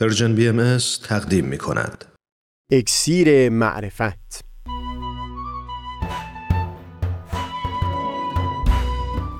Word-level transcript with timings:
پرژن 0.00 0.34
بی 0.34 0.48
ام 0.48 0.78
تقدیم 1.08 1.44
می 1.44 1.58
کند. 1.58 2.04
اکسیر 2.72 3.48
معرفت. 3.48 4.44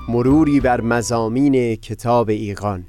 مروری 0.09 0.59
بر 0.59 0.81
مزامین 0.81 1.75
کتاب 1.75 2.29
ایقان 2.29 2.85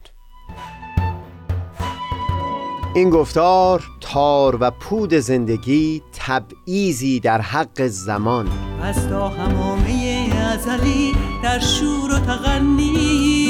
این 2.95 3.11
گفتار 3.11 3.85
تار 4.01 4.59
و 4.61 4.71
پود 4.71 5.15
زندگی 5.15 6.03
تبعیزی 6.13 7.21
در 7.21 7.41
حق 7.41 7.87
زمان. 7.87 8.49
از 8.83 9.09
تا 9.09 9.29
همامه 9.29 10.31
ازلی 10.53 11.13
در 11.43 11.59
شور 11.59 12.15
و 12.15 12.19
تغنیست 12.19 13.50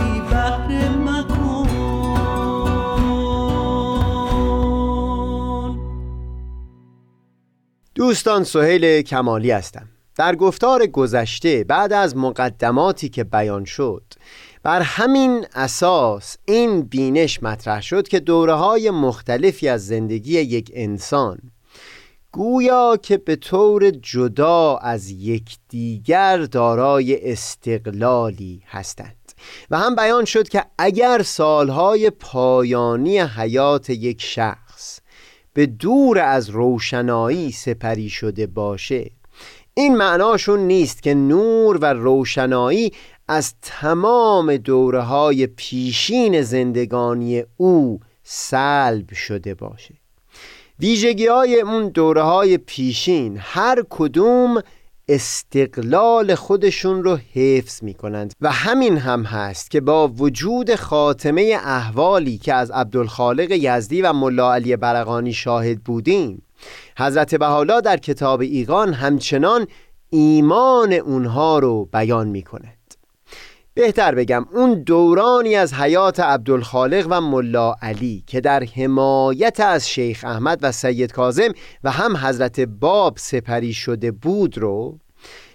دوستان 8.11 8.43
سهیل 8.43 9.01
کمالی 9.01 9.51
هستم. 9.51 9.87
در 10.15 10.35
گفتار 10.35 10.87
گذشته 10.87 11.63
بعد 11.63 11.93
از 11.93 12.17
مقدماتی 12.17 13.09
که 13.09 13.23
بیان 13.23 13.65
شد 13.65 14.03
بر 14.63 14.81
همین 14.81 15.45
اساس 15.53 16.37
این 16.45 16.81
بینش 16.81 17.43
مطرح 17.43 17.81
شد 17.81 18.07
که 18.07 18.19
دوره 18.19 18.53
های 18.53 18.89
مختلفی 18.89 19.67
از 19.67 19.87
زندگی 19.87 20.33
یک 20.39 20.71
انسان 20.73 21.37
گویا 22.31 22.97
که 22.97 23.17
به 23.17 23.35
طور 23.35 23.89
جدا 23.89 24.77
از 24.77 25.09
یکدیگر 25.09 26.37
دارای 26.37 27.31
استقلالی 27.31 28.63
هستند. 28.67 29.31
و 29.69 29.77
هم 29.77 29.95
بیان 29.95 30.25
شد 30.25 30.49
که 30.49 30.65
اگر 30.77 31.21
سالهای 31.21 32.09
پایانی 32.09 33.19
حیات 33.19 33.89
یک 33.89 34.21
شخص 34.21 34.70
به 35.53 35.65
دور 35.65 36.19
از 36.19 36.49
روشنایی 36.49 37.51
سپری 37.51 38.09
شده 38.09 38.47
باشه. 38.47 39.11
این 39.73 39.97
معناشون 39.97 40.59
نیست 40.59 41.03
که 41.03 41.13
نور 41.13 41.77
و 41.77 41.85
روشنایی 41.85 42.91
از 43.27 43.53
تمام 43.61 44.57
دوره 44.57 45.01
های 45.01 45.47
پیشین 45.47 46.41
زندگانی 46.41 47.43
او 47.57 47.99
سلب 48.23 49.13
شده 49.13 49.53
باشه. 49.53 49.93
ویژگی 50.79 51.27
های 51.27 51.61
اون 51.61 51.89
دوره 51.89 52.21
های 52.21 52.57
پیشین 52.57 53.37
هر 53.39 53.83
کدوم 53.89 54.61
استقلال 55.07 56.35
خودشون 56.35 57.03
رو 57.03 57.17
حفظ 57.33 57.83
می 57.83 57.93
کنند 57.93 58.33
و 58.41 58.51
همین 58.51 58.97
هم 58.97 59.23
هست 59.23 59.71
که 59.71 59.81
با 59.81 60.07
وجود 60.07 60.75
خاتمه 60.75 61.57
احوالی 61.63 62.37
که 62.37 62.53
از 62.53 62.71
عبدالخالق 62.71 63.51
یزدی 63.51 64.01
و 64.01 64.13
ملا 64.13 64.53
علی 64.53 64.75
برقانی 64.75 65.33
شاهد 65.33 65.83
بودیم 65.83 66.43
حضرت 66.97 67.35
بحالا 67.35 67.81
در 67.81 67.97
کتاب 67.97 68.41
ایقان 68.41 68.93
همچنان 68.93 69.67
ایمان 70.09 70.93
اونها 70.93 71.59
رو 71.59 71.85
بیان 71.85 72.27
می 72.27 72.41
کند 72.41 72.80
بهتر 73.73 74.15
بگم 74.15 74.45
اون 74.53 74.83
دورانی 74.83 75.55
از 75.55 75.73
حیات 75.73 76.19
عبدالخالق 76.19 77.07
و 77.09 77.21
ملا 77.21 77.75
علی 77.81 78.23
که 78.27 78.41
در 78.41 78.63
حمایت 78.63 79.59
از 79.59 79.89
شیخ 79.89 80.23
احمد 80.23 80.59
و 80.61 80.71
سید 80.71 81.11
کازم 81.11 81.53
و 81.83 81.91
هم 81.91 82.17
حضرت 82.17 82.59
باب 82.59 83.17
سپری 83.17 83.73
شده 83.73 84.11
بود 84.11 84.57
رو 84.57 84.99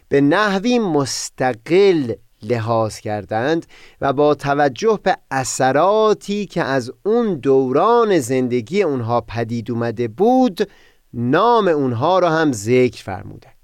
به 0.08 0.20
نحوی 0.20 0.78
مستقل 0.78 2.12
لحاظ 2.42 2.98
کردند 2.98 3.66
و 4.00 4.12
با 4.12 4.34
توجه 4.34 5.00
به 5.02 5.16
اثراتی 5.30 6.46
که 6.46 6.62
از 6.62 6.92
اون 7.04 7.34
دوران 7.34 8.18
زندگی 8.18 8.82
اونها 8.82 9.20
پدید 9.20 9.70
اومده 9.70 10.08
بود 10.08 10.70
نام 11.14 11.68
اونها 11.68 12.18
را 12.18 12.30
هم 12.30 12.52
ذکر 12.52 13.02
فرمودند. 13.02 13.55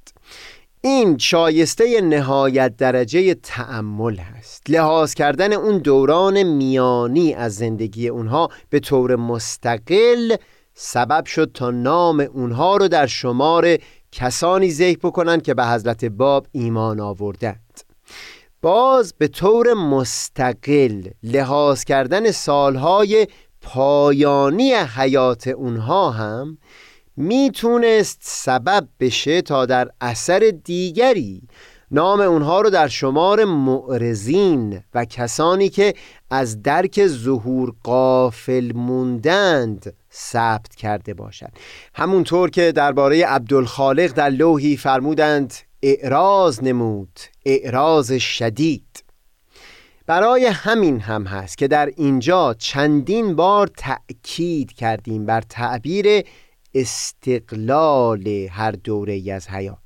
این 0.84 1.19
شایسته 1.19 2.00
نهایت 2.00 2.76
درجه 2.76 3.34
تأمل 3.34 4.16
هست 4.16 4.70
لحاظ 4.70 5.15
کردن 5.15 5.53
اون 5.53 5.78
دوران 5.78 6.43
میانی 6.43 7.34
از 7.34 7.54
زندگی 7.54 8.09
اونها 8.09 8.48
به 8.70 8.81
طور 8.81 9.16
مستقل 9.16 10.37
سبب 10.75 11.25
شد 11.25 11.50
تا 11.54 11.70
نام 11.70 12.20
اونها 12.20 12.76
رو 12.76 12.88
در 12.88 13.06
شمار 13.06 13.78
کسانی 14.12 14.70
ذکر 14.70 14.98
بکنن 14.98 15.41
که 15.41 15.54
به 15.54 15.66
حضرت 15.66 16.04
باب 16.04 16.47
ایمان 16.53 17.00
آوردند. 17.00 17.81
باز 18.62 19.14
به 19.19 19.28
طور 19.28 19.75
مستقل 19.75 21.03
لحاظ 21.22 21.84
کردن 21.84 22.31
سالهای 22.31 23.26
پایانی 23.60 24.75
حیات 24.75 25.49
اونها 25.49 26.10
هم 26.10 26.59
می‌تونست 27.17 28.19
سبب 28.23 28.89
بشه 29.00 29.43
تا 29.43 29.67
در 29.67 29.91
اثر 30.00 30.53
دیگری. 30.65 31.43
نام 31.91 32.21
اونها 32.21 32.61
رو 32.61 32.71
در 32.71 32.89
شمار 32.89 33.45
معرزین 33.45 34.81
و 34.95 35.05
کسانی 35.05 35.69
که 35.69 35.95
از 36.31 36.62
درک 36.62 37.06
ظهور 37.06 37.75
قافل 37.83 38.73
موندند 38.75 39.95
ثبت 40.12 40.75
کرده 40.75 41.15
باشد. 41.15 41.50
همونطور 41.95 42.50
که 42.50 42.73
درباره 42.73 43.27
عبدالخالق 43.27 44.12
در 44.12 44.31
لوحی 44.31 44.77
فرمودند 44.77 45.55
اعراض 45.83 46.62
نمود 46.62 47.21
اعراض 47.47 48.12
شدید. 48.12 49.05
برای 50.06 50.47
همین 50.47 51.00
هم 51.00 51.25
هست 51.25 51.59
که 51.59 51.69
در 51.69 51.93
اینجا 51.97 52.55
چندین 52.55 53.37
بار 53.37 53.71
تأکید 53.77 54.73
کردیم 54.73 55.27
بر 55.27 55.41
تعبیر 55.41 56.25
استقلال 56.75 58.27
هر 58.50 58.72
دوره 58.72 59.33
از 59.33 59.49
حیات. 59.49 59.78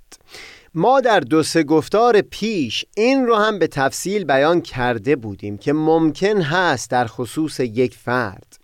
ما 0.74 1.00
در 1.00 1.20
دو 1.20 1.42
سه 1.42 1.62
گفتار 1.62 2.20
پیش 2.20 2.84
این 2.96 3.26
رو 3.26 3.36
هم 3.36 3.58
به 3.58 3.66
تفصیل 3.66 4.24
بیان 4.24 4.60
کرده 4.60 5.16
بودیم 5.16 5.58
که 5.58 5.72
ممکن 5.72 6.40
هست 6.40 6.90
در 6.90 7.06
خصوص 7.06 7.60
یک 7.60 7.94
فرد 7.94 8.58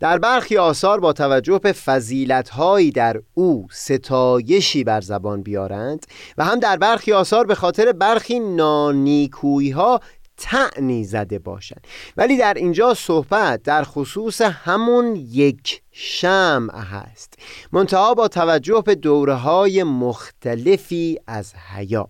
در 0.00 0.18
برخی 0.18 0.56
آثار 0.56 1.00
با 1.00 1.12
توجه 1.12 1.58
به 1.58 1.72
فضیلتهایی 1.72 2.90
در 2.90 3.20
او 3.34 3.66
ستایشی 3.72 4.84
بر 4.84 5.00
زبان 5.00 5.42
بیارند 5.42 6.06
و 6.38 6.44
هم 6.44 6.60
در 6.60 6.76
برخی 6.76 7.12
آثار 7.12 7.46
به 7.46 7.54
خاطر 7.54 7.92
برخی 7.92 8.40
نانیکویی 8.40 9.70
ها 9.70 10.00
تعنی 10.42 11.04
زده 11.04 11.38
باشند. 11.38 11.86
ولی 12.16 12.36
در 12.36 12.54
اینجا 12.54 12.94
صحبت 12.94 13.62
در 13.62 13.84
خصوص 13.84 14.40
همون 14.40 15.16
یک 15.16 15.82
شمع 15.92 16.78
هست. 16.78 17.34
منتها 17.72 18.14
با 18.14 18.28
توجه 18.28 18.82
به 18.86 18.94
دوره 18.94 19.34
های 19.34 19.82
مختلفی 19.82 21.18
از 21.26 21.54
حیات. 21.54 22.08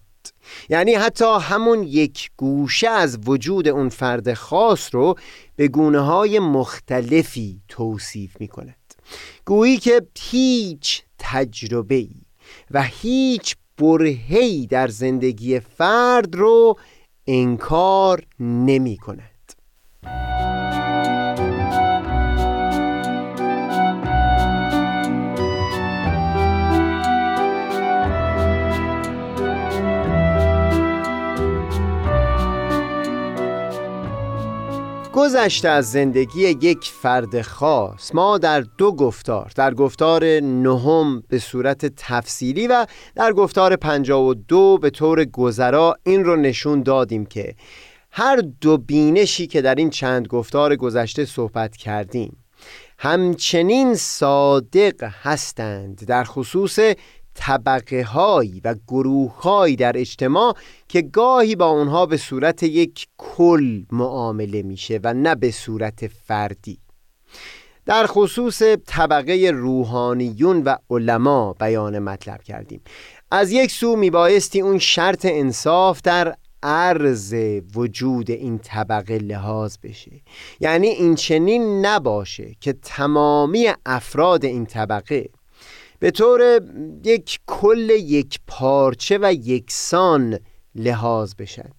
یعنی 0.68 0.94
حتی 0.94 1.38
همون 1.40 1.82
یک 1.82 2.30
گوشه 2.36 2.88
از 2.88 3.18
وجود 3.26 3.68
اون 3.68 3.88
فرد 3.88 4.34
خاص 4.34 4.94
رو 4.94 5.14
به 5.56 5.68
گونه 5.68 6.00
های 6.00 6.38
مختلفی 6.38 7.62
توصیف 7.68 8.40
می 8.40 8.48
کند 8.48 8.76
گویی 9.44 9.78
که 9.78 10.02
هیچ 10.18 11.02
تجربه 11.18 12.08
و 12.70 12.82
هیچ 12.82 13.56
برهی 13.78 14.66
در 14.66 14.88
زندگی 14.88 15.60
فرد 15.60 16.34
رو 16.34 16.78
انکار 17.26 18.22
نمی 18.40 18.96
کند 18.96 19.31
گذشته 35.12 35.68
از 35.68 35.90
زندگی 35.90 36.40
یک 36.40 36.84
فرد 36.84 37.42
خاص 37.42 38.14
ما 38.14 38.38
در 38.38 38.60
دو 38.60 38.92
گفتار 38.92 39.52
در 39.56 39.74
گفتار 39.74 40.24
نهم 40.40 41.22
به 41.28 41.38
صورت 41.38 41.86
تفصیلی 41.96 42.66
و 42.66 42.86
در 43.14 43.32
گفتار 43.32 43.76
پنجاه 43.76 44.22
و 44.22 44.34
دو 44.34 44.78
به 44.78 44.90
طور 44.90 45.24
گذرا 45.24 45.96
این 46.02 46.24
رو 46.24 46.36
نشون 46.36 46.82
دادیم 46.82 47.26
که 47.26 47.54
هر 48.10 48.36
دو 48.60 48.78
بینشی 48.78 49.46
که 49.46 49.62
در 49.62 49.74
این 49.74 49.90
چند 49.90 50.28
گفتار 50.28 50.76
گذشته 50.76 51.24
صحبت 51.24 51.76
کردیم 51.76 52.36
همچنین 52.98 53.94
صادق 53.94 55.04
هستند 55.22 56.06
در 56.06 56.24
خصوص 56.24 56.78
طبقه 57.34 58.02
هایی 58.02 58.60
و 58.64 58.74
گروه 58.88 59.42
هایی 59.42 59.76
در 59.76 59.98
اجتماع 59.98 60.56
که 60.88 61.02
گاهی 61.02 61.56
با 61.56 61.66
اونها 61.66 62.06
به 62.06 62.16
صورت 62.16 62.62
یک 62.62 63.06
کل 63.18 63.82
معامله 63.92 64.62
میشه 64.62 65.00
و 65.04 65.14
نه 65.14 65.34
به 65.34 65.50
صورت 65.50 66.06
فردی. 66.06 66.78
در 67.86 68.06
خصوص 68.06 68.62
طبقه 68.86 69.50
روحانیون 69.54 70.62
و 70.62 70.76
علما 70.90 71.52
بیان 71.52 71.98
مطلب 71.98 72.42
کردیم. 72.42 72.80
از 73.30 73.52
یک 73.52 73.70
سو 73.70 73.96
میبایستی 73.96 74.60
اون 74.60 74.78
شرط 74.78 75.26
انصاف 75.30 76.02
در 76.02 76.34
عرض 76.62 77.34
وجود 77.74 78.30
این 78.30 78.58
طبقه 78.58 79.18
لحاظ 79.18 79.76
بشه. 79.82 80.20
یعنی 80.60 80.86
این 80.88 81.14
چنین 81.14 81.86
نباشه 81.86 82.54
که 82.60 82.72
تمامی 82.72 83.68
افراد 83.86 84.44
این 84.44 84.66
طبقه 84.66 85.28
به 86.02 86.10
طور 86.10 86.60
یک 87.04 87.40
کل 87.46 87.90
یک 87.90 88.40
پارچه 88.46 89.18
و 89.22 89.32
یکسان 89.32 90.38
لحاظ 90.74 91.34
بشد. 91.34 91.72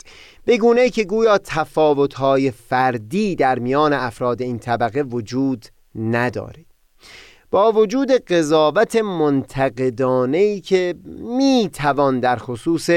بگونه 0.48 0.90
که 0.90 1.04
گویا 1.04 1.38
تفاوتهای 1.38 2.52
فردی 2.52 3.36
در 3.36 3.60
میان 3.60 3.94
افراد 3.94 4.42
این 4.42 4.60
طبقه 4.60 5.02
وجود 5.02 5.66
نداره. 5.96 6.66
با 7.52 7.72
وجود 7.72 8.12
قضاوت 8.12 8.96
منتقدانه 8.96 10.38
ای 10.38 10.62
که 10.62 10.96
می 11.38 11.70
توان 11.74 12.20
در 12.20 12.36
خصوص 12.36 12.90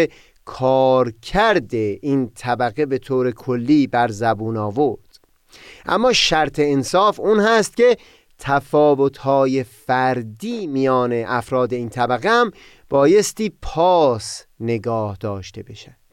کار 0.45 1.13
کرده 1.23 1.99
این 2.03 2.31
طبقه 2.35 2.87
به 2.87 2.99
طور 2.99 3.31
کلی 3.31 3.87
بر 3.87 4.09
زبون 4.09 4.57
آورد. 4.57 5.19
اما 5.87 6.13
شرط 6.13 6.59
انصاف 6.59 7.21
اون 7.21 7.41
هست 7.41 7.77
که 7.77 7.97
تفاوتهای 8.39 9.65
فردی 9.65 10.67
میان 10.67 11.13
افراد 11.13 11.75
این 11.75 11.89
طبقه 11.89 12.29
هم 12.29 12.51
بایستی 12.89 13.53
پاس 13.63 14.45
نگاه 14.61 15.17
داشته 15.21 15.63
بشد. 15.63 16.07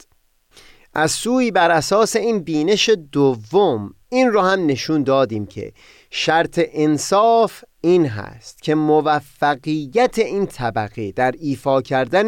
از 0.94 1.12
سوی 1.12 1.52
بر 1.52 1.72
اساس 1.72 2.16
این 2.16 2.40
بینش 2.40 2.90
دوم 3.12 3.94
این 4.10 4.28
رو 4.28 4.42
هم 4.42 4.66
نشون 4.66 5.04
دادیم 5.04 5.46
که 5.46 5.74
شرط 6.10 6.60
انصاف 6.74 7.64
این 7.82 8.06
هست 8.06 8.64
که 8.64 8.76
موفقیت 8.76 10.20
این 10.20 10.46
طبقه 10.46 11.12
در 11.12 11.34
ایفا 11.40 11.82
کردن 11.82 12.28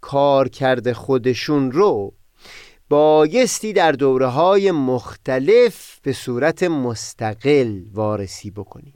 کارکرد 0.00 0.92
خودشون 0.92 1.72
رو 1.72 2.14
بایستی 2.88 3.72
در 3.72 3.92
دوره 3.92 4.26
های 4.26 4.70
مختلف 4.70 5.98
به 6.02 6.12
صورت 6.12 6.62
مستقل 6.62 7.82
وارسی 7.92 8.50
بکنیم. 8.50 8.95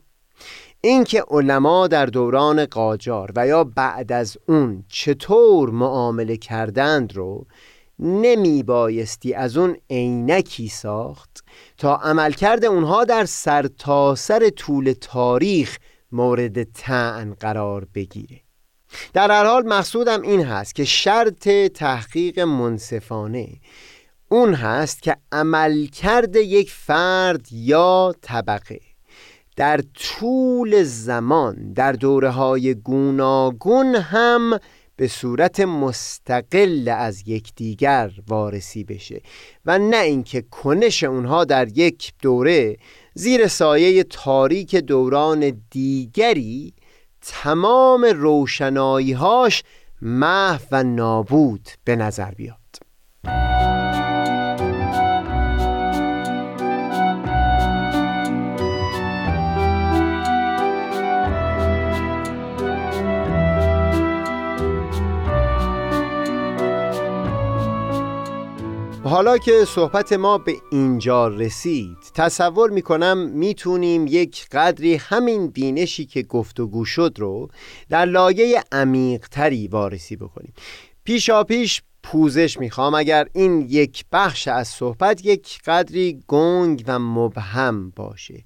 اینکه 0.83 1.23
علما 1.29 1.87
در 1.87 2.05
دوران 2.05 2.65
قاجار 2.65 3.31
و 3.35 3.47
یا 3.47 3.63
بعد 3.63 4.11
از 4.11 4.37
اون 4.47 4.83
چطور 4.87 5.69
معامله 5.69 6.37
کردند 6.37 7.15
رو 7.15 7.45
نمی 7.99 8.63
بایستی 8.63 9.33
از 9.33 9.57
اون 9.57 9.77
عینکی 9.89 10.67
ساخت 10.67 11.43
تا 11.77 11.95
عملکرد 11.95 12.65
اونها 12.65 13.05
در 13.05 13.25
سرتاسر 13.25 14.39
سر 14.39 14.49
طول 14.49 14.93
تاریخ 15.01 15.77
مورد 16.11 16.63
تعن 16.63 17.33
قرار 17.33 17.87
بگیره. 17.95 18.41
در 19.13 19.31
هر 19.31 19.45
حال 19.45 19.67
مقصودم 19.67 20.21
این 20.21 20.45
هست 20.45 20.75
که 20.75 20.85
شرط 20.85 21.49
تحقیق 21.49 22.39
منصفانه 22.39 23.47
اون 24.29 24.53
هست 24.53 25.01
که 25.01 25.17
عملکرد 25.31 26.35
یک 26.35 26.71
فرد 26.71 27.47
یا 27.51 28.15
طبقه 28.21 28.90
در 29.55 29.81
طول 29.93 30.83
زمان 30.83 31.73
در 31.73 31.91
دوره 31.91 32.29
های 32.29 32.73
گوناگون 32.73 33.95
هم 33.95 34.59
به 34.95 35.07
صورت 35.07 35.59
مستقل 35.59 36.93
از 36.97 37.27
یکدیگر 37.27 38.11
وارسی 38.27 38.83
بشه 38.83 39.21
و 39.65 39.79
نه 39.79 39.97
اینکه 39.97 40.41
کنش 40.41 41.03
اونها 41.03 41.45
در 41.45 41.77
یک 41.77 42.13
دوره 42.21 42.77
زیر 43.13 43.47
سایه 43.47 44.03
تاریک 44.03 44.75
دوران 44.75 45.61
دیگری 45.69 46.73
تمام 47.21 48.05
روشناییهاش 48.05 49.63
محو 50.01 50.65
و 50.71 50.83
نابود 50.83 51.69
به 51.83 51.95
نظر 51.95 52.31
بیاد. 52.31 52.60
حالا 69.11 69.37
که 69.37 69.65
صحبت 69.65 70.13
ما 70.13 70.37
به 70.37 70.55
اینجا 70.71 71.27
رسید 71.27 71.97
تصور 72.15 72.69
می‌کنم 72.69 73.17
می‌تونیم 73.17 74.07
یک 74.07 74.47
قدری 74.51 74.95
همین 74.95 75.47
بینشی 75.47 76.05
که 76.05 76.23
گفتگو 76.23 76.85
شد 76.85 77.15
رو 77.17 77.49
در 77.89 78.05
لایه 78.05 78.63
عمیقتری 78.71 79.67
وارسی 79.67 80.15
بکنیم. 80.15 80.53
پیشا 81.03 81.43
پیش 81.43 81.81
پوزش 82.03 82.59
می‌خوام. 82.59 82.95
اگر 82.95 83.27
این 83.33 83.65
یک 83.69 84.05
بخش 84.11 84.47
از 84.47 84.67
صحبت 84.67 85.25
یک 85.25 85.59
قدری 85.65 86.23
گنگ 86.27 86.83
و 86.87 86.99
مبهم 86.99 87.89
باشه. 87.89 88.43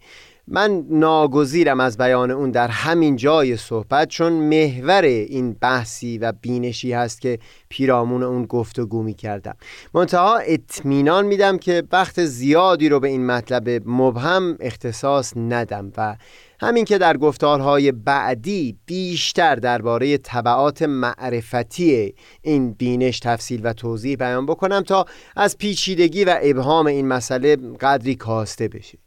من 0.48 0.86
ناگزیرم 0.90 1.80
از 1.80 1.98
بیان 1.98 2.32
اون 2.32 2.52
در 2.52 2.68
همین 2.68 3.16
جای 3.16 3.58
صحبت 3.58 4.08
چون 4.08 4.34
محور 4.34 5.02
این 5.04 5.54
بحثی 5.54 6.18
و 6.18 6.32
بینشی 6.42 6.94
هست 6.94 7.22
که 7.22 7.40
پیرامون 7.70 8.24
اون 8.24 8.46
گفتگو 8.46 9.04
می 9.04 9.14
کردم 9.14 9.56
منتها 9.94 10.38
اطمینان 10.38 11.26
میدم 11.26 11.58
که 11.58 11.84
وقت 11.92 12.26
زیادی 12.26 12.90
رو 12.90 13.00
به 13.00 13.08
این 13.08 13.26
مطلب 13.26 13.70
مبهم 13.86 14.58
اختصاص 14.60 15.34
ندم 15.38 15.92
و 15.98 16.16
همین 16.60 16.86
که 16.86 16.98
در 16.98 17.18
گفتارهای 17.18 17.92
بعدی 17.92 18.78
بیشتر 18.86 19.56
درباره 19.56 20.18
طبعات 20.18 20.82
معرفتی 20.82 22.16
این 22.42 22.74
بینش 22.74 23.20
تفصیل 23.20 23.62
و 23.64 23.74
توضیح 23.74 24.16
بیان 24.16 24.46
بکنم 24.46 24.82
تا 24.82 25.06
از 25.36 25.58
پیچیدگی 25.58 26.26
و 26.26 26.38
ابهام 26.42 26.86
این 26.86 27.08
مسئله 27.08 27.56
قدری 27.56 28.16
کاسته 28.16 28.68
بشه. 28.68 29.05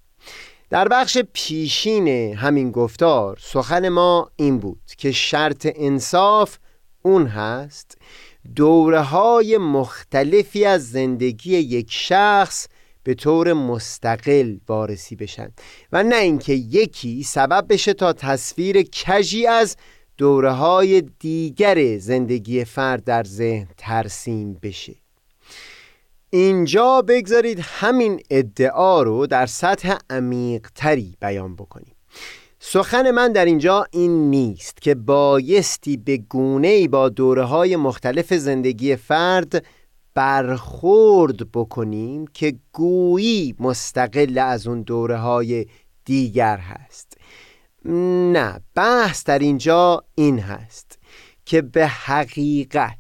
در 0.71 0.89
بخش 0.89 1.19
پیشین 1.33 2.09
همین 2.35 2.71
گفتار 2.71 3.39
سخن 3.41 3.89
ما 3.89 4.31
این 4.37 4.59
بود 4.59 4.83
که 4.99 5.13
شرط 5.13 5.69
انصاف 5.75 6.59
اون 7.03 7.27
هست. 7.27 7.99
دوره 8.57 9.01
های 9.01 9.59
مختلفی 9.59 10.65
از 10.65 10.91
زندگی 10.91 11.57
یک 11.57 11.87
شخص 11.91 12.69
به 13.03 13.15
طور 13.15 13.53
مستقل 13.53 14.57
وارسی 14.69 15.17
بشن 15.17 15.53
و 15.93 16.03
نه 16.03 16.17
اینکه 16.17 16.53
یکی 16.53 17.23
سبب 17.23 17.67
بشه 17.69 17.95
تا 17.95 18.13
تصویر 18.13 18.83
کجی 18.83 19.47
از 19.47 19.77
دوره 20.17 20.53
های 20.53 21.03
دیگر 21.19 21.99
زندگی 21.99 22.65
فرد 22.65 23.05
در 23.05 23.25
ذهن 23.25 23.69
ترسیم 23.77 24.55
بشه. 24.63 24.95
اینجا 26.31 27.03
بگذارید 27.03 27.61
همین 27.63 28.21
ادعا 28.31 29.03
رو 29.03 29.27
در 29.27 29.47
سطح 29.47 29.97
عمیقتری 30.11 31.17
بیان 31.21 31.57
بکنیم. 31.57 31.95
سخن 32.61 33.11
من 33.11 33.33
در 33.33 33.45
اینجا 33.45 33.87
این 33.91 34.31
نیست 34.31 34.83
که 34.83 34.95
بایستی 34.95 35.97
به 35.97 36.17
گونه 36.17 36.89
با 36.89 37.09
دوره 37.09 37.45
های 37.45 37.77
مختلف 37.77 38.35
زندگی 38.35 38.97
فرد 38.97 39.65
برخورد 40.15 41.53
بکنیم 41.53 42.27
که 42.27 42.55
گویی 42.73 43.55
مستقل 43.59 44.39
از 44.39 44.67
اون 44.67 44.83
دوره 44.83 45.17
های 45.17 45.67
دیگر 46.05 46.57
هست. 46.57 47.19
نه 48.33 48.61
بحث 48.75 49.25
در 49.25 49.39
اینجا 49.39 50.05
این 50.15 50.39
هست 50.39 50.99
که 51.45 51.63
به 51.63 51.87
حقیقت 51.87 52.99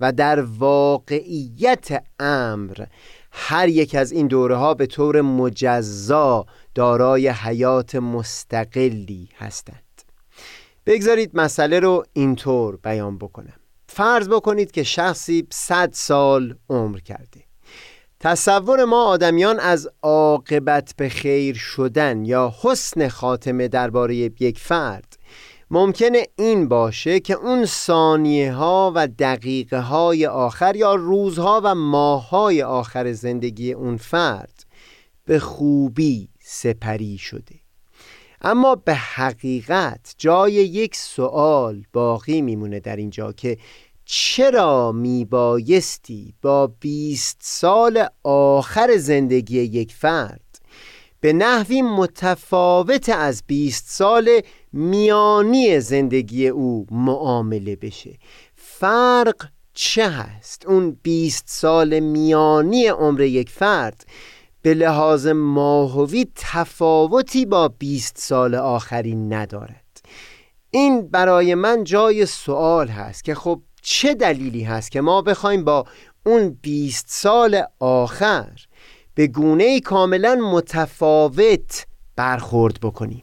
و 0.00 0.12
در 0.12 0.40
واقعیت 0.40 2.04
امر 2.20 2.84
هر 3.32 3.68
یک 3.68 3.94
از 3.94 4.12
این 4.12 4.26
دوره 4.26 4.56
ها 4.56 4.74
به 4.74 4.86
طور 4.86 5.20
مجزا 5.20 6.46
دارای 6.74 7.28
حیات 7.28 7.94
مستقلی 7.94 9.28
هستند. 9.38 9.82
بگذارید 10.86 11.30
مسئله 11.34 11.80
رو 11.80 12.04
اینطور 12.12 12.76
بیان 12.76 13.18
بکنم. 13.18 13.60
فرض 13.88 14.28
بکنید 14.28 14.70
که 14.70 14.82
شخصی 14.82 15.46
صد 15.50 15.90
سال 15.92 16.54
عمر 16.70 16.98
کرده. 16.98 17.40
تصور 18.20 18.84
ما 18.84 19.04
آدمیان 19.04 19.60
از 19.60 19.88
عاقبت 20.02 20.94
به 20.96 21.08
خیر 21.08 21.54
شدن 21.54 22.24
یا 22.24 22.54
حسن 22.62 23.08
خاتمه 23.08 23.68
درباره 23.68 24.16
یک 24.16 24.58
فرد 24.58 25.16
ممکنه 25.72 26.26
این 26.36 26.68
باشه 26.68 27.20
که 27.20 27.34
اون 27.34 27.64
ثانیه 27.64 28.52
ها 28.52 28.92
و 28.94 29.08
دقیقه 29.08 29.80
های 29.80 30.26
آخر 30.26 30.76
یا 30.76 30.94
روزها 30.94 31.60
و 31.64 31.74
ماه 31.74 32.28
های 32.28 32.62
آخر 32.62 33.12
زندگی 33.12 33.72
اون 33.72 33.96
فرد 33.96 34.64
به 35.24 35.38
خوبی 35.38 36.28
سپری 36.40 37.18
شده. 37.18 37.54
اما 38.42 38.74
به 38.74 38.94
حقیقت 38.94 40.14
جای 40.18 40.52
یک 40.52 40.96
سوال 40.96 41.84
باقی 41.92 42.42
میمونه 42.42 42.80
در 42.80 42.96
اینجا 42.96 43.32
که 43.32 43.58
چرا 44.04 44.92
میبایستی 44.92 46.34
با 46.42 46.66
بیست 46.66 47.38
سال 47.40 48.06
آخر 48.24 48.96
زندگی 48.96 49.60
یک 49.60 49.92
فرد 49.92 50.50
به 51.20 51.32
نحوی 51.32 51.82
متفاوت 51.82 53.08
از 53.08 53.42
بیست 53.46 53.84
سال 53.88 54.40
میانی 54.72 55.80
زندگی 55.80 56.48
او 56.48 56.86
معامله 56.90 57.76
بشه. 57.76 58.18
فرق 58.54 59.46
چه 59.74 60.08
هست؟ 60.08 60.66
اون 60.66 60.98
بیست 61.02 61.44
سال 61.46 62.00
میانی 62.00 62.86
عمر 62.86 63.20
یک 63.20 63.50
فرد 63.50 64.04
به 64.62 64.74
لحاظ 64.74 65.26
ماهوی 65.26 66.26
تفاوتی 66.36 67.46
با 67.46 67.68
بیست 67.68 68.18
سال 68.18 68.54
آخری 68.54 69.14
ندارد. 69.14 70.00
این 70.70 71.08
برای 71.08 71.54
من 71.54 71.84
جای 71.84 72.26
سوال 72.26 72.88
هست 72.88 73.24
که 73.24 73.34
خب 73.34 73.62
چه 73.82 74.14
دلیلی 74.14 74.62
هست 74.62 74.90
که 74.90 75.00
ما 75.00 75.22
بخوایم 75.22 75.64
با 75.64 75.84
اون 76.26 76.58
بیست 76.62 77.06
سال 77.08 77.62
آخر 77.78 78.50
به 79.14 79.26
گونه 79.26 79.80
کاملا 79.80 80.34
متفاوت 80.34 81.86
برخورد 82.16 82.80
بکنیم؟ 82.82 83.22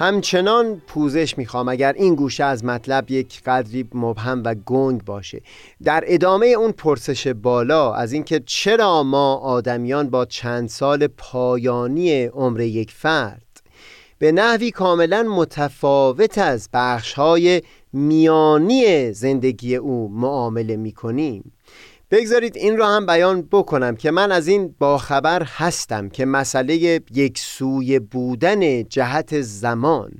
همچنان 0.00 0.82
پوزش 0.86 1.38
می‌خوام 1.38 1.68
اگر 1.68 1.92
این 1.92 2.14
گوشه 2.14 2.44
از 2.44 2.64
مطلب 2.64 3.10
یک 3.10 3.42
قدری 3.46 3.88
مبهم 3.94 4.42
و 4.44 4.54
گنگ 4.54 5.04
باشه. 5.04 5.40
در 5.84 6.04
ادامه 6.06 6.46
اون 6.46 6.72
پرسش 6.72 7.26
بالا 7.26 7.94
از 7.94 8.12
اینکه 8.12 8.42
چرا 8.46 9.02
ما 9.02 9.34
آدمیان 9.34 10.10
با 10.10 10.24
چند 10.24 10.68
سال 10.68 11.06
پایانی 11.06 12.24
عمر 12.24 12.60
یک 12.60 12.90
فرد 12.90 13.42
به 14.18 14.32
نحوی 14.32 14.70
کاملا 14.70 15.22
متفاوت 15.22 16.38
از 16.38 16.68
بخشهای 16.72 17.62
میانی 17.92 19.12
زندگی 19.12 19.76
او 19.76 20.08
معامله 20.08 20.76
می‌کنیم 20.76 21.52
بگذارید 22.10 22.56
این 22.56 22.76
را 22.76 22.88
هم 22.88 23.06
بیان 23.06 23.42
بکنم 23.42 23.96
که 23.96 24.10
من 24.10 24.32
از 24.32 24.48
این 24.48 24.74
باخبر 24.78 25.42
هستم 25.42 26.08
که 26.08 26.24
مسئله 26.24 27.00
یک 27.14 27.38
سوی 27.38 27.98
بودن 27.98 28.84
جهت 28.84 29.40
زمان 29.40 30.12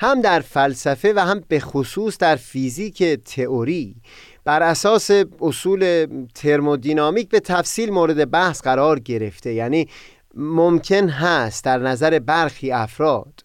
هم 0.00 0.20
در 0.20 0.40
فلسفه 0.40 1.12
و 1.12 1.18
هم 1.18 1.42
به 1.48 1.60
خصوص 1.60 2.18
در 2.18 2.36
فیزیک 2.36 3.02
تئوری 3.04 3.96
بر 4.44 4.62
اساس 4.62 5.10
اصول 5.40 6.06
ترمودینامیک 6.34 7.28
به 7.28 7.40
تفصیل 7.40 7.90
مورد 7.90 8.30
بحث 8.30 8.62
قرار 8.62 8.98
گرفته. 8.98 9.52
یعنی 9.52 9.88
ممکن 10.34 11.08
هست 11.08 11.64
در 11.64 11.78
نظر 11.78 12.18
برخی 12.18 12.72
افراد 12.72 13.40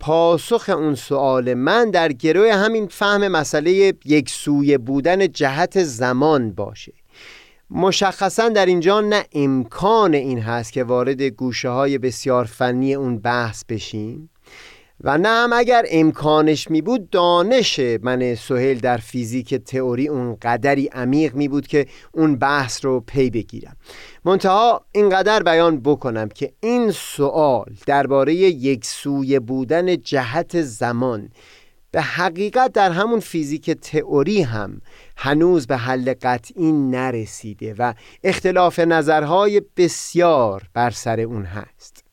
پاسخ 0.00 0.68
اون 0.68 0.94
سوال 0.94 1.54
من 1.54 1.90
در 1.90 2.12
گروه 2.12 2.52
همین 2.52 2.86
فهم 2.86 3.28
مسئله 3.28 3.94
یک 4.04 4.30
سوی 4.30 4.78
بودن 4.78 5.32
جهت 5.32 5.82
زمان 5.82 6.52
باشه. 6.52 7.01
مشخصا 7.74 8.48
در 8.48 8.66
اینجا 8.66 9.00
نه 9.00 9.24
امکان 9.32 10.14
این 10.14 10.38
هست 10.38 10.72
که 10.72 10.84
وارد 10.84 11.22
گوشه 11.22 11.68
های 11.68 11.98
بسیار 11.98 12.44
فنی 12.44 12.94
اون 12.94 13.18
بحث 13.18 13.64
بشیم 13.64 14.30
و 15.00 15.18
نه 15.18 15.28
هم 15.28 15.52
اگر 15.52 15.84
امکانش 15.90 16.70
می 16.70 16.82
بود 16.82 17.10
دانش 17.10 17.80
من 18.02 18.34
سهیل 18.34 18.80
در 18.80 18.96
فیزیک 18.96 19.54
تئوری 19.54 20.08
اون 20.08 20.36
قدری 20.42 20.86
عمیق 20.86 21.34
می 21.34 21.48
بود 21.48 21.66
که 21.66 21.86
اون 22.12 22.36
بحث 22.36 22.84
رو 22.84 23.00
پی 23.00 23.30
بگیرم. 23.30 23.76
منتها 24.24 24.84
اینقدر 24.92 25.42
بیان 25.42 25.80
بکنم 25.80 26.28
که 26.28 26.52
این 26.60 26.90
سوال 26.90 27.74
درباره 27.86 28.34
یک 28.34 28.84
سوی 28.84 29.38
بودن 29.38 29.96
جهت 29.96 30.62
زمان 30.62 31.28
به 31.92 32.02
حقیقت 32.02 32.72
در 32.72 32.90
همون 32.90 33.20
فیزیک 33.20 33.70
تئوری 33.70 34.42
هم 34.42 34.80
هنوز 35.16 35.66
به 35.66 35.76
حل 35.76 36.14
قطعی 36.22 36.72
نرسیده 36.72 37.74
و 37.78 37.94
اختلاف 38.24 38.78
نظرهای 38.78 39.62
بسیار 39.76 40.62
بر 40.74 40.90
سر 40.90 41.20
اون 41.20 41.44
هست. 41.44 42.04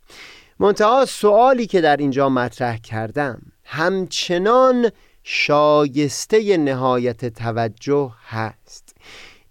منتها 0.59 1.05
سوالی 1.05 1.67
که 1.67 1.81
در 1.81 1.97
اینجا 1.97 2.29
مطرح 2.29 2.77
کردم 2.77 3.41
همچنان 3.63 4.91
شایسته 5.23 6.57
نهایت 6.57 7.25
توجه 7.25 8.11
هست. 8.27 8.88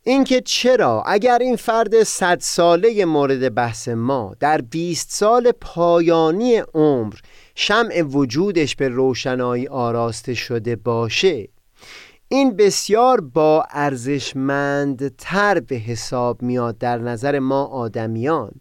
اینکه 0.09 0.41
چرا 0.41 1.03
اگر 1.07 1.39
این 1.39 1.57
فرد 1.57 2.03
صد 2.03 2.41
ساله 2.41 3.05
مورد 3.05 3.55
بحث 3.55 3.89
ما 3.89 4.35
در 4.41 4.61
20 4.61 5.11
سال 5.11 5.53
پایانی 5.61 6.63
عمر 6.75 7.15
شمع 7.55 8.03
وجودش 8.03 8.77
به 8.77 8.89
روشنایی 8.89 9.69
آراسته 9.69 10.35
شده 10.35 10.77
باشه 10.77 11.49
این 12.29 12.57
بسیار 12.57 13.21
با 13.21 13.65
ارزشمندتر 13.71 15.61
به 15.61 15.77
حساب 15.77 16.43
میاد 16.43 16.79
در 16.79 16.99
نظر 16.99 17.39
ما 17.39 17.65
آدمیان. 17.65 18.53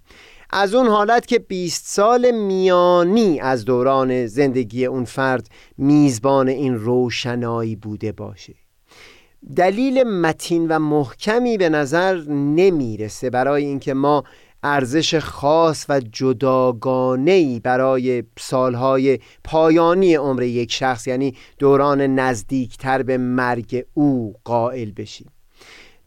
از 0.49 0.73
اون 0.73 0.87
حالت 0.87 1.25
که 1.25 1.39
20 1.39 1.85
سال 1.85 2.31
میانی 2.31 3.39
از 3.39 3.65
دوران 3.65 4.27
زندگی 4.27 4.85
اون 4.85 5.05
فرد 5.05 5.47
میزبان 5.77 6.47
این 6.47 6.75
روشنایی 6.75 7.75
بوده 7.75 8.11
باشه. 8.11 8.66
دلیل 9.55 10.03
متین 10.03 10.67
و 10.67 10.79
محکمی 10.79 11.57
به 11.57 11.69
نظر 11.69 12.21
نمی‌رسه 12.29 13.29
برای 13.29 13.65
اینکه 13.65 13.93
ما 13.93 14.23
ارزش 14.63 15.15
خاص 15.15 15.85
و 15.89 15.99
جداگانه‌ای 15.99 17.59
برای 17.59 18.23
سالهای 18.39 19.19
پایانی 19.43 20.15
عمر 20.15 20.43
یک 20.43 20.71
شخص 20.71 21.07
یعنی 21.07 21.35
دوران 21.59 22.01
نزدیکتر 22.01 23.03
به 23.03 23.17
مرگ 23.17 23.85
او 23.93 24.35
قائل 24.43 24.91
بشیم. 24.91 25.31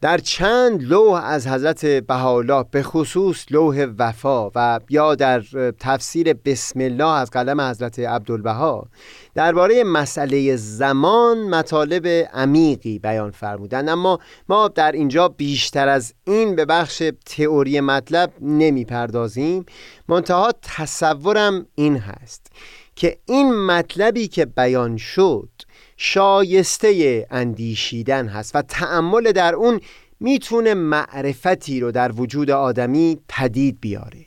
در 0.01 0.17
چند 0.17 0.83
لوح 0.83 1.25
از 1.25 1.47
حضرت 1.47 1.85
بهاءالله 1.85 2.65
به 2.71 2.83
خصوص 2.83 3.45
لوح 3.51 3.87
وفا 3.99 4.49
و 4.55 4.79
یا 4.89 5.15
در 5.15 5.41
تفسیر 5.79 6.33
بسم 6.33 6.79
الله 6.79 7.13
از 7.13 7.29
قلم 7.29 7.61
حضرت 7.61 7.99
عبدالبها 7.99 8.87
درباره 9.35 9.83
مسئله 9.83 10.55
زمان 10.55 11.37
مطالب 11.37 12.07
عمیقی 12.33 12.99
بیان 12.99 13.31
فرمودند. 13.31 13.89
اما 13.89 14.19
ما 14.49 14.67
در 14.67 14.91
اینجا 14.91 15.27
بیشتر 15.27 15.87
از 15.87 16.13
این 16.23 16.55
به 16.55 16.65
بخش 16.65 17.03
تئوری 17.25 17.79
مطلب 17.79 18.31
نمی 18.41 18.85
پردازیم 18.85 19.65
منتها 20.07 20.51
تصورم 20.61 21.65
این 21.75 21.97
هست 21.97 22.47
که 22.95 23.17
این 23.25 23.53
مطلبی 23.65 24.27
که 24.27 24.45
بیان 24.45 24.97
شد 24.97 25.49
شایسته 26.03 27.27
اندیشیدن 27.31 28.27
هست 28.27 28.55
و 28.55 28.61
تأمل 28.61 29.31
در 29.31 29.55
اون 29.55 29.79
می‌تونه 30.19 30.73
معرفتی 30.73 31.79
رو 31.79 31.91
در 31.91 32.11
وجود 32.11 32.51
آدمی 32.51 33.19
پدید 33.29 33.77
بیاره. 33.81 34.25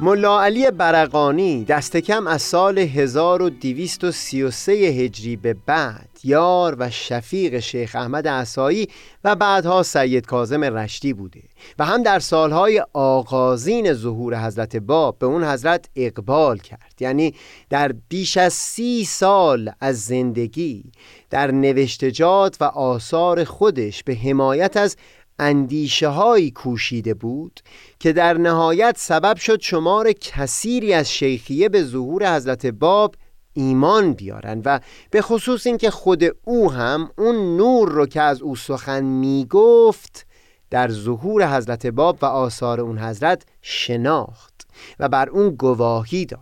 ملا 0.00 0.42
علی 0.42 0.70
برقانی 0.70 1.64
دست 1.64 1.96
کم 1.96 2.26
از 2.26 2.42
سال 2.42 2.78
1233 2.78 4.72
هجری 4.72 5.36
به 5.36 5.56
بعد 5.66 6.08
یار 6.24 6.76
و 6.78 6.90
شفیق 6.90 7.58
شیخ 7.58 7.96
احمد 7.96 8.28
عصایی 8.28 8.88
و 9.24 9.36
بعدها 9.36 9.82
سید 9.82 10.26
کازم 10.26 10.64
رشتی 10.64 11.12
بوده 11.12 11.42
و 11.78 11.84
هم 11.84 12.02
در 12.02 12.18
سالهای 12.18 12.84
آغازین 12.92 13.92
ظهور 13.92 14.46
حضرت 14.46 14.76
باب 14.76 15.18
به 15.18 15.26
اون 15.26 15.44
حضرت 15.44 15.88
اقبال 15.96 16.58
کرد. 16.58 16.94
یعنی 17.00 17.34
در 17.70 17.92
بیش 18.08 18.36
از 18.36 18.52
سی 18.52 19.04
سال 19.04 19.70
از 19.80 20.04
زندگی 20.04 20.84
در 21.30 21.50
نوشتجات 21.50 22.56
و 22.60 22.64
آثار 22.64 23.44
خودش 23.44 24.02
به 24.02 24.14
حمایت 24.14 24.76
از 24.76 24.96
اندیشه 25.38 26.08
هایی 26.08 26.50
کوشیده 26.50 27.14
بود 27.14 27.60
که 27.98 28.12
در 28.12 28.38
نهایت 28.38 28.94
سبب 28.98 29.36
شد 29.36 29.60
شمار 29.60 30.12
کثیری 30.12 30.92
از 30.92 31.12
شیخیه 31.12 31.68
به 31.68 31.82
ظهور 31.82 32.36
حضرت 32.36 32.66
باب 32.66 33.14
ایمان 33.52 34.12
بیارن 34.12 34.62
و 34.64 34.80
به 35.10 35.22
خصوص 35.22 35.66
اینکه 35.66 35.90
خود 35.90 36.24
او 36.44 36.72
هم 36.72 37.10
اون 37.18 37.56
نور 37.56 37.92
رو 37.92 38.06
که 38.06 38.20
از 38.20 38.42
او 38.42 38.56
سخن 38.56 39.04
می‌گفت 39.04 40.26
در 40.70 40.90
ظهور 40.90 41.56
حضرت 41.56 41.86
باب 41.86 42.18
و 42.22 42.26
آثار 42.26 42.80
اون 42.80 42.98
حضرت 42.98 43.42
شناخت 43.62 44.68
و 44.98 45.08
بر 45.08 45.28
اون 45.28 45.50
گواهی 45.50 46.26
داد. 46.26 46.40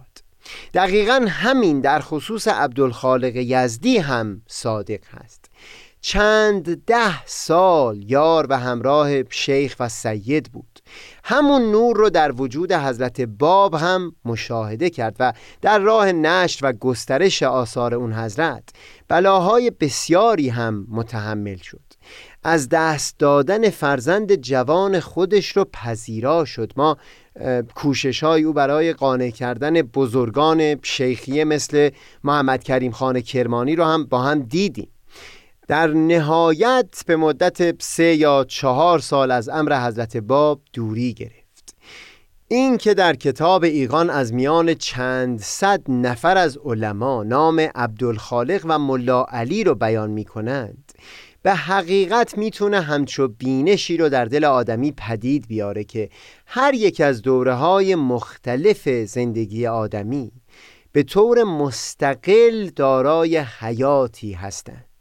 دقیقا 0.74 1.26
همین 1.28 1.80
در 1.80 2.00
خصوص 2.00 2.48
عبدالخالق 2.48 3.36
یزدی 3.36 3.98
هم 3.98 4.42
صادق 4.46 5.00
هست. 5.10 5.50
چند 6.06 6.84
ده 6.84 7.26
سال 7.26 8.10
یار 8.10 8.46
و 8.50 8.58
همراه 8.58 9.30
شیخ 9.30 9.76
و 9.80 9.88
سید 9.88 10.52
بود. 10.52 10.80
همون 11.24 11.62
نور 11.70 11.96
رو 11.96 12.10
در 12.10 12.32
وجود 12.32 12.72
حضرت 12.72 13.20
باب 13.20 13.74
هم 13.74 14.12
مشاهده 14.24 14.90
کرد 14.90 15.16
و 15.20 15.32
در 15.62 15.78
راه 15.78 16.12
نشر 16.12 16.66
و 16.66 16.72
گسترش 16.72 17.42
آثار 17.42 17.94
اون 17.94 18.12
حضرت 18.12 18.62
بلاهای 19.08 19.70
بسیاری 19.70 20.48
هم 20.48 20.86
متحمل 20.90 21.56
شد. 21.56 21.80
از 22.42 22.68
دست 22.68 23.18
دادن 23.18 23.70
فرزند 23.70 24.34
جوان 24.34 25.00
خودش 25.00 25.56
رو 25.56 25.64
پذیرا 25.64 26.44
شد. 26.44 26.72
ما 26.76 26.96
کوشش 27.74 28.24
های 28.24 28.42
او 28.42 28.52
برای 28.52 28.92
قانع 28.92 29.30
کردن 29.30 29.82
بزرگان 29.82 30.82
شیخیه 30.82 31.44
مثل 31.44 31.90
محمد 32.24 32.64
کریم 32.64 32.92
خان 32.92 33.20
کرمانی 33.20 33.76
رو 33.76 33.84
هم 33.84 34.04
با 34.04 34.22
هم 34.22 34.42
دیدیم. 34.42 34.88
در 35.68 35.86
نهایت 35.86 37.04
به 37.06 37.16
مدت 37.16 37.82
سه 37.82 38.14
یا 38.14 38.44
چهار 38.48 38.98
سال 38.98 39.30
از 39.30 39.48
امر 39.48 39.86
حضرت 39.86 40.16
باب 40.16 40.60
دوری 40.72 41.14
گرفت. 41.14 41.76
این 42.48 42.76
که 42.76 42.94
در 42.94 43.14
کتاب 43.14 43.64
ایقان 43.64 44.10
از 44.10 44.34
میان 44.34 44.74
چند 44.74 45.40
صد 45.40 45.82
نفر 45.88 46.36
از 46.36 46.58
علما 46.64 47.22
نام 47.22 47.60
عبدالخالق 47.74 48.62
و 48.64 48.78
ملا 48.78 49.24
علی 49.24 49.64
رو 49.64 49.74
بیان 49.74 50.10
می 50.10 50.24
کنند 50.24 50.92
به 51.42 51.54
حقیقت 51.54 52.38
می‌تونه 52.38 52.80
همچو 52.80 53.28
بینشی 53.28 53.96
رو 53.96 54.08
در 54.08 54.24
دل 54.24 54.44
آدمی 54.44 54.92
پدید 54.92 55.46
بیاره 55.48 55.84
که 55.84 56.08
هر 56.46 56.74
یک 56.74 57.00
از 57.00 57.22
دوره 57.22 57.54
های 57.54 57.94
مختلف 57.94 58.88
زندگی 58.88 59.66
آدمی 59.66 60.32
به 60.92 61.02
طور 61.02 61.44
مستقل 61.44 62.70
دارای 62.76 63.36
حیاتی 63.38 64.32
هستند. 64.32 64.93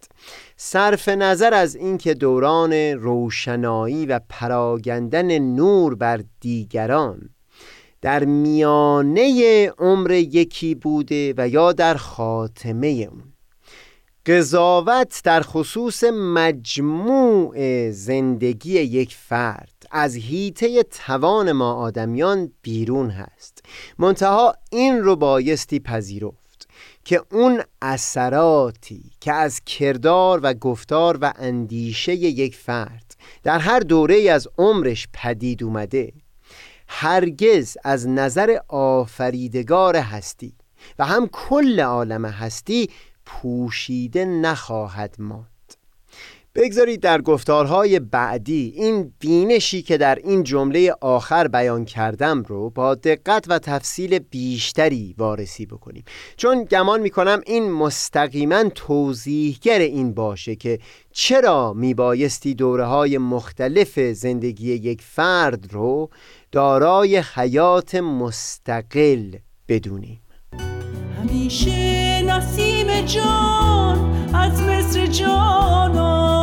صرف 0.66 1.10
نظر 1.10 1.54
از 1.54 1.76
اینکه 1.76 2.14
دوران 2.14 2.74
روشنایی 2.74 4.06
و 4.06 4.20
پراگندن 4.30 5.40
نور 5.40 5.96
بر 5.96 6.24
دیگران 6.40 7.30
در 8.02 8.26
میانه 8.26 9.72
عمر 9.78 10.12
یکی 10.12 10.76
بوده 10.76 11.34
و 11.38 11.48
یا 11.48 11.72
در 11.72 11.96
خاتمه 11.96 12.88
اون. 13.12 13.24
قضاوت 14.26 15.22
در 15.24 15.42
خصوص 15.42 16.04
مجموع 16.14 17.92
زندگی 17.92 18.74
یک 18.74 19.16
فرد 19.16 19.74
از 19.92 20.16
هیته 20.16 20.84
توان 20.84 21.52
ما 21.52 21.74
آدمیان 21.74 22.52
بیرون 22.62 23.10
هست. 23.10 23.64
منتها 23.98 24.56
این 24.72 25.00
رو 25.00 25.16
بایستی 25.16 25.80
پذیرفت. 25.80 26.43
که 27.06 27.22
اون 27.32 27.64
اثراتی 27.82 29.12
که 29.20 29.34
از 29.34 29.62
کردار 29.62 30.40
و 30.44 30.54
گفتار 30.54 31.18
و 31.22 31.34
اندیشه 31.36 32.14
یک 32.14 32.56
فرد 32.56 33.16
در 33.44 33.60
هر 33.60 33.80
دوره 33.80 34.32
از 34.32 34.48
عمرش 34.58 35.08
پدید 35.14 35.64
اومده 35.64 36.14
هرگز 36.88 37.78
از 37.84 38.08
نظر 38.08 38.58
آفریدگار 38.68 39.96
هستی 39.96 40.54
و 41.00 41.06
هم 41.06 41.28
کل 41.28 41.80
عالم 41.80 42.26
هستی 42.26 42.90
پوشیده 43.26 44.26
نخواهد 44.26 45.16
ماند. 45.20 45.53
بگذارید 46.56 47.00
در 47.00 47.22
گفتارهای 47.22 48.00
بعدی 48.00 48.74
این 48.76 49.14
بینشی 49.20 49.82
که 49.82 49.98
در 49.98 50.16
این 50.16 50.44
جمله 50.44 50.96
آخر 51.02 51.48
بیان 51.48 51.86
کردم 51.86 52.44
رو 52.44 52.70
با 52.70 52.96
دقت 52.96 53.46
و 53.48 53.60
تفصیل 53.60 54.20
بیشتری 54.20 55.16
وارسی 55.18 55.66
بکنیم. 55.66 56.04
چون 56.38 56.64
گمان 56.64 57.02
می‌کنم 57.02 57.42
این 57.46 57.72
مستقیما 57.72 58.64
توضیحگر 58.64 59.80
این 59.80 60.14
باشه 60.14 60.56
که 60.56 60.80
چرا 61.12 61.74
میبایستی 61.74 62.54
دوره 62.54 62.86
های 62.86 63.18
مختلف 63.18 64.00
زندگی 64.00 64.74
یک 64.74 65.02
فرد 65.02 65.74
رو 65.74 66.10
دارای 66.52 67.18
حیات 67.36 67.96
مستقل 67.96 69.36
بدونیم 69.68 70.22
همیشه 71.20 72.22
نسیم 72.22 73.02
جان 73.02 74.34
از 74.34 74.62
مصر 74.62 75.06
جانان 75.06 76.43